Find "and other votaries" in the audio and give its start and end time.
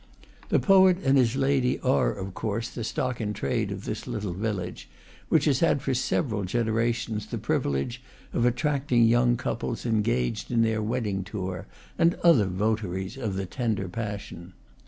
11.99-13.15